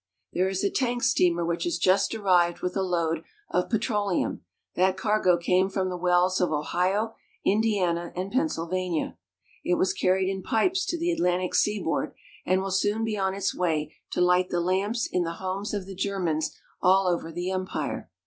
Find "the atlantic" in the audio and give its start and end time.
10.97-11.53